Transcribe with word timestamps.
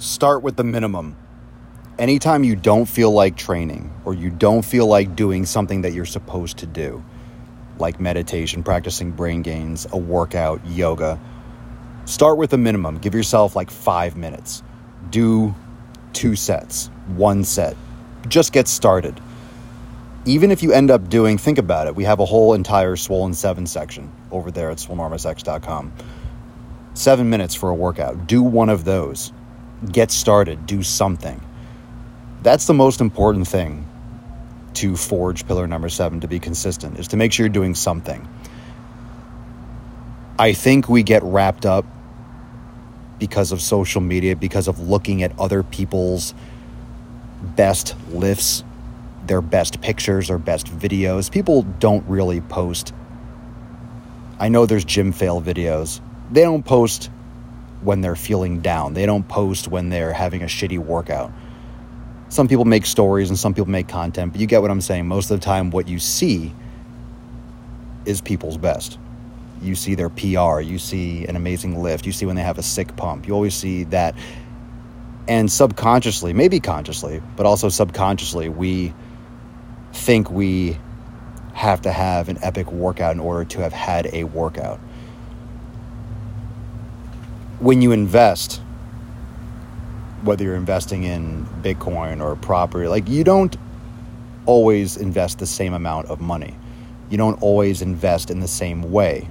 Start 0.00 0.42
with 0.42 0.56
the 0.56 0.64
minimum. 0.64 1.14
Anytime 1.98 2.42
you 2.42 2.56
don't 2.56 2.86
feel 2.86 3.10
like 3.10 3.36
training 3.36 3.92
or 4.06 4.14
you 4.14 4.30
don't 4.30 4.62
feel 4.62 4.86
like 4.86 5.14
doing 5.14 5.44
something 5.44 5.82
that 5.82 5.92
you're 5.92 6.06
supposed 6.06 6.56
to 6.56 6.66
do, 6.66 7.04
like 7.78 8.00
meditation, 8.00 8.62
practicing 8.62 9.10
brain 9.10 9.42
gains, 9.42 9.86
a 9.92 9.98
workout, 9.98 10.66
yoga, 10.66 11.20
start 12.06 12.38
with 12.38 12.48
the 12.48 12.56
minimum. 12.56 12.96
Give 12.96 13.14
yourself 13.14 13.54
like 13.54 13.70
five 13.70 14.16
minutes. 14.16 14.62
Do 15.10 15.54
two 16.14 16.34
sets, 16.34 16.86
one 17.08 17.44
set. 17.44 17.76
Just 18.26 18.54
get 18.54 18.68
started. 18.68 19.20
Even 20.24 20.50
if 20.50 20.62
you 20.62 20.72
end 20.72 20.90
up 20.90 21.10
doing, 21.10 21.36
think 21.36 21.58
about 21.58 21.88
it, 21.88 21.94
we 21.94 22.04
have 22.04 22.20
a 22.20 22.24
whole 22.24 22.54
entire 22.54 22.96
Swollen 22.96 23.34
7 23.34 23.66
section 23.66 24.10
over 24.30 24.50
there 24.50 24.70
at 24.70 24.78
swolenormousx.com. 24.78 25.92
Seven 26.94 27.28
minutes 27.28 27.54
for 27.54 27.68
a 27.68 27.74
workout. 27.74 28.26
Do 28.26 28.42
one 28.42 28.70
of 28.70 28.86
those 28.86 29.34
get 29.90 30.10
started, 30.10 30.66
do 30.66 30.82
something. 30.82 31.40
That's 32.42 32.66
the 32.66 32.74
most 32.74 33.00
important 33.00 33.46
thing 33.48 33.86
to 34.74 34.96
forge 34.96 35.46
pillar 35.46 35.66
number 35.66 35.88
seven 35.88 36.20
to 36.20 36.28
be 36.28 36.38
consistent 36.38 36.98
is 36.98 37.08
to 37.08 37.16
make 37.16 37.32
sure 37.32 37.44
you're 37.44 37.52
doing 37.52 37.74
something. 37.74 38.26
I 40.38 40.52
think 40.52 40.88
we 40.88 41.02
get 41.02 41.22
wrapped 41.22 41.66
up 41.66 41.84
because 43.18 43.52
of 43.52 43.60
social 43.60 44.00
media, 44.00 44.36
because 44.36 44.68
of 44.68 44.80
looking 44.80 45.22
at 45.22 45.38
other 45.38 45.62
people's 45.62 46.34
best 47.42 47.94
lifts, 48.08 48.64
their 49.26 49.42
best 49.42 49.82
pictures, 49.82 50.28
their 50.28 50.38
best 50.38 50.66
videos. 50.66 51.30
People 51.30 51.62
don't 51.62 52.06
really 52.08 52.40
post. 52.40 52.94
I 54.38 54.48
know 54.48 54.64
there's 54.64 54.84
gym 54.84 55.12
fail 55.12 55.42
videos. 55.42 56.00
They 56.30 56.42
don't 56.42 56.64
post 56.64 57.10
when 57.82 58.00
they're 58.00 58.16
feeling 58.16 58.60
down. 58.60 58.94
They 58.94 59.06
don't 59.06 59.26
post 59.26 59.68
when 59.68 59.88
they're 59.88 60.12
having 60.12 60.42
a 60.42 60.46
shitty 60.46 60.78
workout. 60.78 61.32
Some 62.28 62.46
people 62.46 62.64
make 62.64 62.86
stories 62.86 63.28
and 63.28 63.38
some 63.38 63.54
people 63.54 63.70
make 63.70 63.88
content, 63.88 64.32
but 64.32 64.40
you 64.40 64.46
get 64.46 64.62
what 64.62 64.70
I'm 64.70 64.80
saying. 64.80 65.06
Most 65.06 65.30
of 65.30 65.40
the 65.40 65.44
time, 65.44 65.70
what 65.70 65.88
you 65.88 65.98
see 65.98 66.52
is 68.04 68.20
people's 68.20 68.56
best. 68.56 68.98
You 69.62 69.74
see 69.74 69.94
their 69.94 70.08
PR, 70.08 70.60
you 70.60 70.78
see 70.78 71.26
an 71.26 71.36
amazing 71.36 71.82
lift, 71.82 72.06
you 72.06 72.12
see 72.12 72.26
when 72.26 72.36
they 72.36 72.42
have 72.42 72.58
a 72.58 72.62
sick 72.62 72.96
pump. 72.96 73.26
You 73.26 73.34
always 73.34 73.54
see 73.54 73.84
that. 73.84 74.14
And 75.28 75.50
subconsciously, 75.50 76.32
maybe 76.32 76.60
consciously, 76.60 77.22
but 77.36 77.46
also 77.46 77.68
subconsciously, 77.68 78.48
we 78.48 78.94
think 79.92 80.30
we 80.30 80.78
have 81.52 81.82
to 81.82 81.92
have 81.92 82.28
an 82.28 82.38
epic 82.42 82.70
workout 82.72 83.12
in 83.12 83.20
order 83.20 83.44
to 83.44 83.60
have 83.60 83.72
had 83.72 84.08
a 84.14 84.24
workout 84.24 84.80
when 87.60 87.82
you 87.82 87.92
invest, 87.92 88.60
whether 90.22 90.42
you're 90.42 90.56
investing 90.56 91.04
in 91.04 91.46
Bitcoin 91.62 92.22
or 92.22 92.34
property, 92.36 92.88
like 92.88 93.08
you 93.08 93.22
don't 93.22 93.54
always 94.46 94.96
invest 94.96 95.38
the 95.38 95.46
same 95.46 95.74
amount 95.74 96.08
of 96.08 96.20
money. 96.20 96.56
You 97.10 97.18
don't 97.18 97.40
always 97.42 97.82
invest 97.82 98.30
in 98.30 98.40
the 98.40 98.48
same 98.48 98.90
way. 98.90 99.28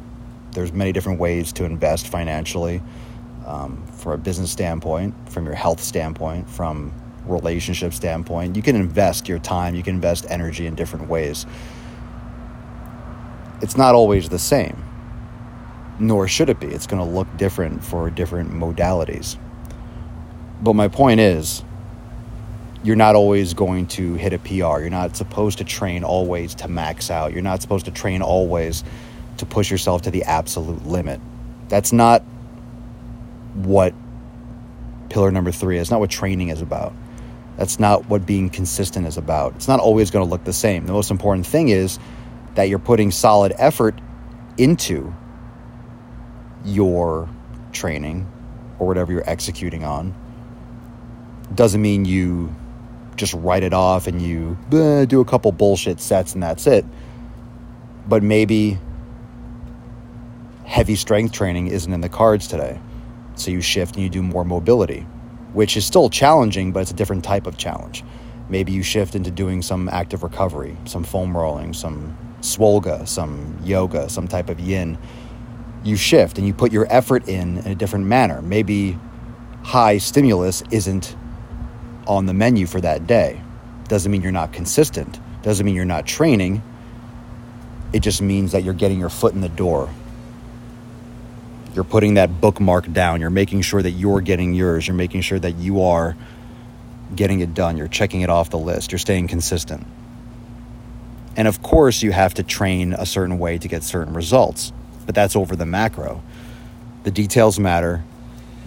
There's 0.51 0.71
many 0.71 0.91
different 0.91 1.19
ways 1.19 1.51
to 1.53 1.65
invest 1.65 2.07
financially, 2.07 2.83
um, 3.47 3.83
from 3.93 4.13
a 4.13 4.17
business 4.17 4.51
standpoint, 4.51 5.15
from 5.29 5.45
your 5.45 5.55
health 5.55 5.81
standpoint, 5.81 6.47
from 6.47 6.93
relationship 7.25 7.93
standpoint. 7.93 8.55
You 8.55 8.61
can 8.61 8.75
invest 8.75 9.27
your 9.27 9.39
time, 9.39 9.73
you 9.73 9.81
can 9.81 9.95
invest 9.95 10.27
energy 10.29 10.67
in 10.67 10.75
different 10.75 11.09
ways. 11.09 11.47
It's 13.61 13.75
not 13.75 13.95
always 13.95 14.29
the 14.29 14.39
same 14.39 14.83
nor 15.99 16.27
should 16.27 16.49
it 16.49 16.59
be. 16.59 16.67
It's 16.67 16.87
going 16.87 17.03
to 17.03 17.09
look 17.09 17.27
different 17.37 17.83
for 17.83 18.09
different 18.09 18.51
modalities. 18.51 19.37
But 20.61 20.73
my 20.73 20.87
point 20.87 21.19
is, 21.19 21.63
you're 22.83 22.95
not 22.95 23.15
always 23.15 23.53
going 23.53 23.87
to 23.87 24.13
hit 24.15 24.33
a 24.33 24.39
PR. 24.39 24.81
You're 24.81 24.89
not 24.89 25.15
supposed 25.15 25.57
to 25.57 25.63
train 25.63 26.03
always 26.03 26.55
to 26.55 26.67
max 26.67 27.11
out. 27.11 27.33
You're 27.33 27.41
not 27.41 27.61
supposed 27.61 27.85
to 27.85 27.91
train 27.91 28.21
always 28.21 28.83
to 29.37 29.45
push 29.45 29.69
yourself 29.69 30.03
to 30.03 30.11
the 30.11 30.23
absolute 30.23 30.85
limit. 30.85 31.19
That's 31.67 31.91
not 31.91 32.23
what 33.53 33.93
pillar 35.09 35.31
number 35.31 35.51
three 35.51 35.77
is. 35.77 35.91
Not 35.91 35.99
what 35.99 36.09
training 36.09 36.49
is 36.49 36.61
about. 36.61 36.93
That's 37.57 37.79
not 37.79 38.07
what 38.07 38.25
being 38.25 38.49
consistent 38.49 39.05
is 39.05 39.17
about. 39.17 39.55
It's 39.55 39.67
not 39.67 39.81
always 39.81 40.11
going 40.11 40.25
to 40.25 40.29
look 40.29 40.45
the 40.45 40.53
same. 40.53 40.85
The 40.85 40.93
most 40.93 41.11
important 41.11 41.45
thing 41.45 41.67
is 41.67 41.99
that 42.55 42.69
you're 42.69 42.79
putting 42.79 43.11
solid 43.11 43.53
effort 43.57 43.99
into 44.57 45.13
your 46.65 47.29
training 47.71 48.27
or 48.79 48.87
whatever 48.87 49.11
you're 49.11 49.29
executing 49.29 49.83
on 49.83 50.15
doesn't 51.53 51.81
mean 51.81 52.05
you 52.05 52.55
just 53.15 53.33
write 53.33 53.63
it 53.63 53.73
off 53.73 54.07
and 54.07 54.21
you 54.21 54.57
do 54.69 55.19
a 55.19 55.25
couple 55.25 55.51
bullshit 55.51 55.99
sets 55.99 56.33
and 56.33 56.41
that's 56.41 56.67
it. 56.67 56.85
But 58.07 58.23
maybe 58.23 58.79
heavy 60.65 60.95
strength 60.95 61.33
training 61.33 61.67
isn't 61.67 61.91
in 61.91 62.01
the 62.01 62.09
cards 62.09 62.47
today. 62.47 62.79
So 63.35 63.51
you 63.51 63.61
shift 63.61 63.95
and 63.95 64.03
you 64.03 64.09
do 64.09 64.21
more 64.21 64.45
mobility, 64.45 65.01
which 65.53 65.75
is 65.77 65.85
still 65.85 66.09
challenging, 66.09 66.71
but 66.71 66.81
it's 66.81 66.91
a 66.91 66.95
different 66.95 67.23
type 67.23 67.47
of 67.47 67.57
challenge. 67.57 68.03
Maybe 68.49 68.71
you 68.71 68.83
shift 68.83 69.15
into 69.15 69.31
doing 69.31 69.61
some 69.61 69.89
active 69.89 70.23
recovery, 70.23 70.75
some 70.85 71.03
foam 71.03 71.35
rolling, 71.35 71.73
some 71.73 72.17
swolga, 72.41 73.07
some 73.07 73.57
yoga, 73.63 74.09
some 74.09 74.27
type 74.27 74.49
of 74.49 74.59
yin 74.59 74.97
you 75.83 75.95
shift 75.95 76.37
and 76.37 76.45
you 76.45 76.53
put 76.53 76.71
your 76.71 76.87
effort 76.89 77.27
in 77.27 77.59
in 77.59 77.71
a 77.71 77.75
different 77.75 78.05
manner. 78.05 78.41
Maybe 78.41 78.97
high 79.63 79.97
stimulus 79.97 80.63
isn't 80.71 81.15
on 82.07 82.25
the 82.25 82.33
menu 82.33 82.65
for 82.65 82.81
that 82.81 83.07
day. 83.07 83.41
Doesn't 83.87 84.11
mean 84.11 84.21
you're 84.21 84.31
not 84.31 84.53
consistent. 84.53 85.19
Doesn't 85.41 85.65
mean 85.65 85.75
you're 85.75 85.85
not 85.85 86.05
training. 86.05 86.61
It 87.93 88.01
just 88.01 88.21
means 88.21 88.51
that 88.51 88.63
you're 88.63 88.73
getting 88.73 88.99
your 88.99 89.09
foot 89.09 89.33
in 89.33 89.41
the 89.41 89.49
door. 89.49 89.89
You're 91.73 91.83
putting 91.83 92.15
that 92.15 92.41
bookmark 92.41 92.91
down. 92.91 93.21
You're 93.21 93.29
making 93.29 93.61
sure 93.61 93.81
that 93.81 93.91
you're 93.91 94.21
getting 94.21 94.53
yours. 94.53 94.87
You're 94.87 94.95
making 94.95 95.21
sure 95.21 95.39
that 95.39 95.55
you 95.57 95.83
are 95.83 96.15
getting 97.15 97.39
it 97.39 97.53
done. 97.53 97.77
You're 97.77 97.87
checking 97.87 98.21
it 98.21 98.29
off 98.29 98.49
the 98.49 98.59
list. 98.59 98.91
You're 98.91 98.99
staying 98.99 99.27
consistent. 99.27 99.85
And 101.35 101.47
of 101.47 101.61
course, 101.61 102.03
you 102.03 102.11
have 102.11 102.33
to 102.35 102.43
train 102.43 102.93
a 102.93 103.05
certain 103.05 103.39
way 103.39 103.57
to 103.57 103.67
get 103.67 103.83
certain 103.83 104.13
results 104.13 104.73
but 105.09 105.15
that's 105.15 105.35
over 105.35 105.55
the 105.55 105.65
macro. 105.65 106.21
The 107.01 107.09
details 107.09 107.57
matter, 107.57 108.03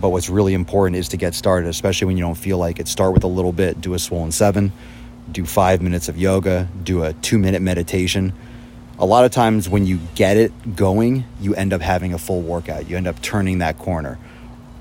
but 0.00 0.08
what's 0.08 0.28
really 0.28 0.54
important 0.54 0.96
is 0.96 1.10
to 1.10 1.16
get 1.16 1.36
started, 1.36 1.68
especially 1.68 2.06
when 2.06 2.16
you 2.16 2.24
don't 2.24 2.34
feel 2.34 2.58
like 2.58 2.80
it. 2.80 2.88
Start 2.88 3.14
with 3.14 3.22
a 3.22 3.28
little 3.28 3.52
bit, 3.52 3.80
do 3.80 3.94
a 3.94 3.98
swollen 4.00 4.32
seven, 4.32 4.72
do 5.30 5.46
five 5.46 5.80
minutes 5.80 6.08
of 6.08 6.18
yoga, 6.18 6.68
do 6.82 7.04
a 7.04 7.12
two 7.12 7.38
minute 7.38 7.62
meditation. 7.62 8.32
A 8.98 9.06
lot 9.06 9.24
of 9.24 9.30
times 9.30 9.68
when 9.68 9.86
you 9.86 10.00
get 10.16 10.36
it 10.36 10.74
going, 10.74 11.22
you 11.40 11.54
end 11.54 11.72
up 11.72 11.80
having 11.80 12.12
a 12.12 12.18
full 12.18 12.40
workout. 12.40 12.90
You 12.90 12.96
end 12.96 13.06
up 13.06 13.22
turning 13.22 13.58
that 13.58 13.78
corner. 13.78 14.18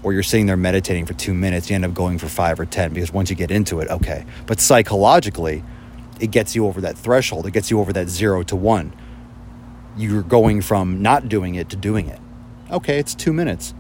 Or 0.02 0.14
you're 0.14 0.24
sitting 0.24 0.48
there 0.48 0.58
meditating 0.58 1.06
for 1.06 1.14
two 1.14 1.36
minutes, 1.36 1.70
you 1.70 1.76
end 1.76 1.86
up 1.86 1.94
going 1.94 2.18
for 2.18 2.28
five 2.28 2.60
or 2.60 2.66
10 2.66 2.92
because 2.92 3.14
once 3.14 3.30
you 3.30 3.36
get 3.36 3.52
into 3.52 3.82
it, 3.82 3.88
okay. 3.88 4.26
But 4.48 4.60
psychologically, 4.60 5.64
it 6.20 6.32
gets 6.32 6.56
you 6.56 6.66
over 6.66 6.82
that 6.82 6.98
threshold. 6.98 7.46
It 7.46 7.52
gets 7.52 7.70
you 7.70 7.80
over 7.80 7.94
that 7.94 8.10
zero 8.10 8.42
to 8.42 8.56
one 8.56 8.94
you're 9.98 10.24
going 10.24 10.62
from 10.62 11.02
not 11.02 11.28
doing 11.30 11.56
it 11.56 11.70
to 11.70 11.76
doing 11.76 12.08
it. 12.08 12.20
Okay, 12.72 12.98
it's 13.00 13.14
two 13.14 13.34
minutes. 13.34 13.74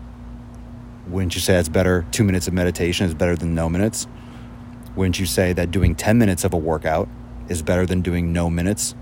Wouldn't 1.07 1.35
you 1.35 1.41
say 1.41 1.55
it's 1.55 1.69
better? 1.69 2.05
Two 2.11 2.23
minutes 2.23 2.47
of 2.47 2.53
meditation 2.53 3.05
is 3.05 3.13
better 3.13 3.35
than 3.35 3.55
no 3.55 3.69
minutes. 3.69 4.07
Wouldn't 4.95 5.19
you 5.19 5.25
say 5.25 5.53
that 5.53 5.71
doing 5.71 5.95
10 5.95 6.17
minutes 6.17 6.43
of 6.43 6.53
a 6.53 6.57
workout 6.57 7.07
is 7.47 7.61
better 7.61 7.85
than 7.85 8.01
doing 8.01 8.33
no 8.33 8.49
minutes? 8.49 8.93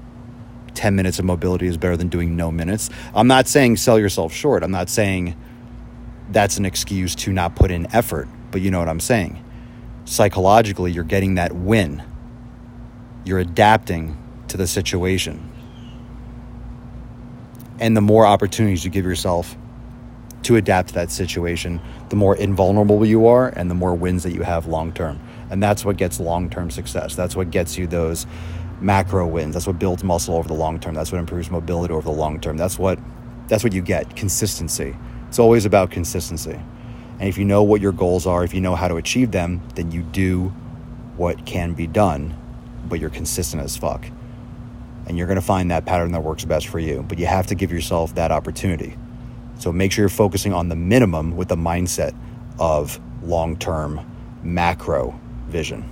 10 0.75 0.95
minutes 0.95 1.19
of 1.19 1.25
mobility 1.25 1.67
is 1.67 1.77
better 1.77 1.97
than 1.97 2.07
doing 2.07 2.35
no 2.35 2.51
minutes. 2.51 2.89
I'm 3.13 3.27
not 3.27 3.47
saying 3.47 3.77
sell 3.77 3.99
yourself 3.99 4.31
short. 4.31 4.63
I'm 4.63 4.71
not 4.71 4.89
saying 4.89 5.35
that's 6.29 6.57
an 6.57 6.65
excuse 6.65 7.15
to 7.15 7.33
not 7.33 7.55
put 7.55 7.71
in 7.71 7.93
effort, 7.93 8.27
but 8.51 8.61
you 8.61 8.69
know 8.69 8.79
what 8.79 8.87
I'm 8.87 8.99
saying. 8.99 9.43
Psychologically, 10.05 10.91
you're 10.91 11.03
getting 11.03 11.35
that 11.35 11.53
win. 11.53 12.03
You're 13.25 13.39
adapting 13.39 14.17
to 14.47 14.57
the 14.57 14.67
situation 14.67 15.51
and 17.79 17.95
the 17.95 18.01
more 18.01 18.25
opportunities 18.25 18.83
you 18.83 18.91
give 18.91 19.05
yourself 19.05 19.55
to 20.43 20.55
adapt 20.55 20.89
to 20.89 20.93
that 20.95 21.11
situation, 21.11 21.81
the 22.09 22.15
more 22.15 22.35
invulnerable 22.35 23.05
you 23.05 23.27
are 23.27 23.49
and 23.49 23.69
the 23.69 23.75
more 23.75 23.93
wins 23.93 24.23
that 24.23 24.33
you 24.33 24.41
have 24.41 24.67
long 24.67 24.91
term. 24.91 25.19
And 25.49 25.61
that's 25.61 25.83
what 25.83 25.97
gets 25.97 26.19
long 26.19 26.49
term 26.49 26.71
success. 26.71 27.15
That's 27.15 27.35
what 27.35 27.51
gets 27.51 27.77
you 27.77 27.87
those 27.87 28.25
macro 28.79 29.27
wins. 29.27 29.53
That's 29.53 29.67
what 29.67 29.79
builds 29.79 30.03
muscle 30.03 30.35
over 30.35 30.47
the 30.47 30.53
long 30.53 30.79
term. 30.79 30.93
That's 30.93 31.11
what 31.11 31.19
improves 31.19 31.49
mobility 31.49 31.93
over 31.93 32.03
the 32.03 32.15
long 32.15 32.39
term. 32.39 32.57
That's 32.57 32.77
what 32.77 32.99
that's 33.47 33.63
what 33.63 33.73
you 33.73 33.81
get. 33.81 34.15
Consistency. 34.15 34.95
It's 35.27 35.39
always 35.39 35.65
about 35.65 35.91
consistency. 35.91 36.59
And 37.19 37.27
if 37.27 37.37
you 37.37 37.45
know 37.45 37.63
what 37.63 37.81
your 37.81 37.91
goals 37.91 38.25
are, 38.25 38.43
if 38.43 38.53
you 38.53 38.61
know 38.61 38.75
how 38.75 38.87
to 38.87 38.95
achieve 38.95 39.31
them, 39.31 39.61
then 39.75 39.91
you 39.91 40.03
do 40.03 40.53
what 41.17 41.45
can 41.45 41.73
be 41.73 41.85
done, 41.85 42.37
but 42.87 42.99
you're 42.99 43.09
consistent 43.09 43.61
as 43.61 43.75
fuck 43.75 44.05
and 45.09 45.17
you're 45.17 45.27
going 45.27 45.35
to 45.35 45.41
find 45.41 45.71
that 45.71 45.85
pattern 45.85 46.11
that 46.13 46.23
works 46.23 46.45
best 46.45 46.67
for 46.67 46.79
you. 46.79 47.03
But 47.07 47.17
you 47.17 47.25
have 47.25 47.47
to 47.47 47.55
give 47.55 47.71
yourself 47.71 48.15
that 48.15 48.31
opportunity. 48.31 48.95
So 49.57 49.73
make 49.73 49.91
sure 49.91 50.03
you're 50.03 50.09
focusing 50.09 50.53
on 50.53 50.69
the 50.69 50.75
minimum 50.75 51.35
with 51.35 51.49
the 51.49 51.57
mindset 51.57 52.15
of 52.59 52.99
long 53.23 53.57
term 53.57 53.99
macro 54.43 55.19
vision. 55.47 55.83